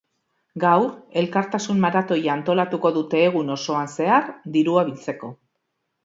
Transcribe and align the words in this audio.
Gaur, 0.61 0.85
elkartasun 1.21 1.83
maratoia 1.83 2.31
antolatuko 2.35 2.91
dute 2.95 3.21
egun 3.25 3.51
osoan 3.57 3.91
zehar, 3.97 4.31
dirua 4.57 4.85
biltzeko. 4.89 5.31